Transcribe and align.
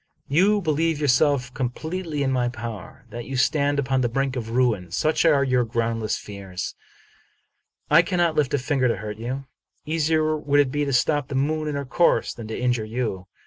You 0.27 0.61
believe 0.61 0.99
yourself 0.99 1.53
completely 1.53 2.23
in 2.23 2.31
262 2.31 2.33
Charles 2.33 2.49
Brockdcn 2.49 2.61
Brown 2.63 2.73
my 2.73 2.97
power; 2.97 3.05
that 3.11 3.29
you 3.29 3.37
stand 3.37 3.77
upon 3.77 4.01
the 4.01 4.09
brink 4.09 4.35
of 4.35 4.49
ruin. 4.49 4.89
Such 4.89 5.25
are 5.25 5.43
your 5.43 5.63
groundless 5.63 6.17
fears. 6.17 6.73
I 7.91 8.01
cannot 8.01 8.35
hft 8.35 8.55
a 8.55 8.57
finger 8.57 8.87
to 8.87 8.97
hurt 8.97 9.17
you. 9.19 9.45
Easier 9.85 10.35
would 10.35 10.59
it 10.59 10.71
be 10.71 10.85
to 10.85 10.91
stop 10.93 11.27
the 11.27 11.35
moon 11.35 11.67
in 11.67 11.75
her 11.75 11.85
course 11.85 12.33
than 12.33 12.47
to 12.47 12.57
injure 12.59 12.83
you. 12.83 13.27